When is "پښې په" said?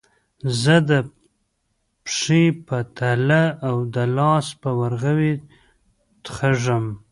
2.05-2.77